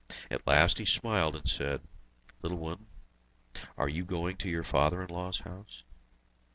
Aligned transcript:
At 0.31 0.47
last 0.47 0.79
he 0.79 0.85
smiled 0.85 1.35
and 1.35 1.47
said: 1.47 1.79
"Little 2.41 2.57
one, 2.57 2.87
are 3.77 3.87
you 3.87 4.03
going 4.03 4.35
to 4.37 4.49
your 4.49 4.63
father 4.63 5.03
in 5.03 5.09
law's 5.11 5.41
house?" 5.41 5.83